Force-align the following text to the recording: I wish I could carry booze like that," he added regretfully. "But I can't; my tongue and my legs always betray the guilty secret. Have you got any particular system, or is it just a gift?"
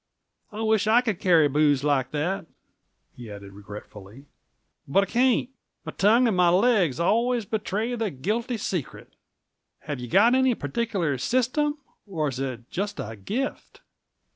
I 0.51 0.61
wish 0.61 0.87
I 0.87 1.01
could 1.01 1.19
carry 1.19 1.47
booze 1.47 1.83
like 1.83 2.09
that," 2.09 2.47
he 3.15 3.29
added 3.29 3.53
regretfully. 3.53 4.25
"But 4.87 5.03
I 5.03 5.05
can't; 5.05 5.49
my 5.85 5.91
tongue 5.91 6.27
and 6.27 6.35
my 6.35 6.49
legs 6.49 6.99
always 6.99 7.45
betray 7.45 7.93
the 7.93 8.09
guilty 8.09 8.57
secret. 8.57 9.13
Have 9.81 9.99
you 9.99 10.07
got 10.07 10.33
any 10.33 10.55
particular 10.55 11.19
system, 11.19 11.77
or 12.07 12.29
is 12.29 12.39
it 12.39 12.67
just 12.71 12.99
a 12.99 13.15
gift?" 13.15 13.81